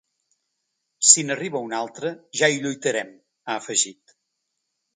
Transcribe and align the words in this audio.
“Si 1.09 1.23
n’arriba 1.27 1.61
una 1.67 1.77
altra, 1.83 2.13
ja 2.41 2.51
hi 2.53 2.57
lluitarem”, 2.65 3.15
ha 3.45 3.61
afegit. 3.61 4.19